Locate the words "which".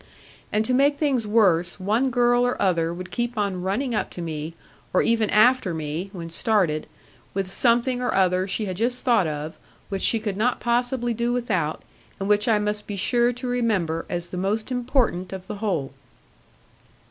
9.89-10.01, 12.27-12.47